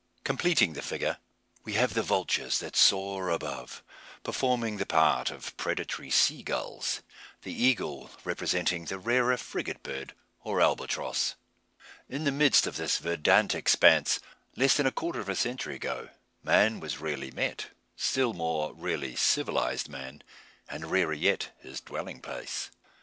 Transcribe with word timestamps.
Completing 0.23 0.73
the 0.73 0.81
figure, 0.81 1.19
we 1.63 1.73
have 1.73 1.93
the 1.93 2.01
vultures 2.01 2.57
that 2.57 2.75
soar 2.75 3.29
above, 3.29 3.83
performing 4.23 4.77
the 4.77 4.85
part 4.87 5.29
of 5.29 5.55
predatory 5.57 6.09
sea 6.09 6.41
gulls; 6.41 7.03
the 7.43 7.53
eagle 7.53 8.09
representing 8.23 8.85
the 8.85 8.97
rarer 8.97 9.37
frigate 9.37 9.83
bird, 9.83 10.15
or 10.43 10.59
albatross. 10.59 11.35
In 12.09 12.23
the 12.23 12.31
midst 12.31 12.65
of 12.65 12.77
this 12.77 12.97
verdant 12.97 13.53
expanse, 13.53 14.19
less 14.55 14.75
than 14.75 14.87
a 14.87 14.91
quarter 14.91 15.19
of 15.19 15.29
a 15.29 15.35
century 15.35 15.75
ago, 15.75 16.09
man 16.41 16.79
was 16.79 16.97
rarely 16.99 17.29
met; 17.29 17.67
still 17.95 18.33
more 18.33 18.73
rarely 18.73 19.15
civilised 19.15 19.87
man; 19.87 20.23
and 20.67 20.89
rarer 20.89 21.13
yet 21.13 21.51
his 21.59 21.79
dwelling 21.79 22.21
place. 22.23 22.71